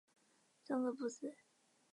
[0.63, 1.31] 桑格布斯。